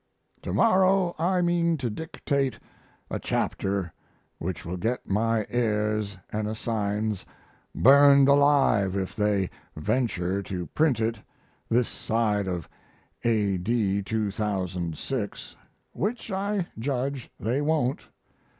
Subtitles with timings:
[0.41, 2.57] To morrow I mean to dictate
[3.11, 3.93] a chapter
[4.39, 7.23] which will get my heirs & assigns
[7.75, 11.19] burned alive if they venture to print it
[11.69, 12.67] this side of
[13.23, 14.01] A.D.
[14.01, 15.55] 2006
[15.91, 18.07] which I judge they won't.